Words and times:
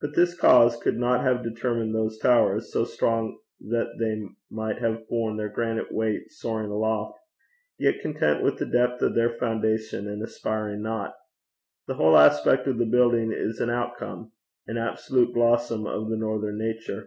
But 0.00 0.16
this 0.16 0.36
cause 0.36 0.76
could 0.76 0.98
not 0.98 1.22
have 1.22 1.44
determined 1.44 1.94
those 1.94 2.18
towers, 2.18 2.72
so 2.72 2.82
strong 2.84 3.38
that 3.60 3.94
they 4.00 4.20
might 4.50 4.78
have 4.78 5.06
borne 5.08 5.36
their 5.36 5.50
granite 5.50 5.92
weight 5.92 6.32
soaring 6.32 6.68
aloft, 6.68 7.16
yet 7.78 8.00
content 8.00 8.42
with 8.42 8.58
the 8.58 8.66
depth 8.66 9.00
of 9.02 9.14
their 9.14 9.30
foundation, 9.38 10.08
and 10.08 10.20
aspiring 10.20 10.82
not. 10.82 11.14
The 11.86 11.94
whole 11.94 12.18
aspect 12.18 12.66
of 12.66 12.78
the 12.78 12.86
building 12.86 13.30
is 13.30 13.60
an 13.60 13.70
outcome, 13.70 14.32
an 14.66 14.78
absolute 14.78 15.32
blossom 15.32 15.86
of 15.86 16.10
the 16.10 16.16
northern 16.16 16.58
nature. 16.58 17.06